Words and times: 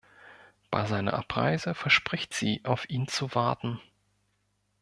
Bei 0.71 0.87
seiner 0.87 1.13
Abreise 1.13 1.75
verspricht 1.75 2.33
sie, 2.33 2.61
auf 2.65 2.89
ihn 2.89 3.07
zu 3.07 3.35
warten. 3.35 3.79